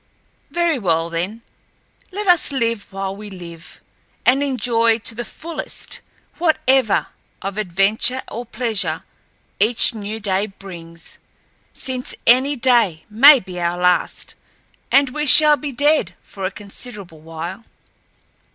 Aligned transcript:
"Very 0.49 0.79
well, 0.79 1.11
then, 1.11 1.43
let 2.11 2.25
us 2.25 2.51
live 2.51 2.87
while 2.91 3.15
we 3.15 3.29
live, 3.29 3.79
and 4.25 4.41
enjoy 4.41 4.97
to 4.97 5.13
the 5.13 5.23
fullest 5.23 5.99
whatever 6.39 7.09
of 7.43 7.55
adventure 7.59 8.23
or 8.27 8.47
pleasure 8.47 9.03
each 9.59 9.93
new 9.93 10.19
day 10.19 10.47
brings, 10.47 11.19
since 11.75 12.15
any 12.25 12.55
day 12.55 13.05
may 13.11 13.39
be 13.39 13.59
our 13.59 13.77
last, 13.77 14.33
and 14.91 15.11
we 15.11 15.27
shall 15.27 15.55
be 15.55 15.71
dead 15.71 16.15
for 16.23 16.45
a 16.45 16.49
considerable 16.51 17.19
while." 17.19 17.63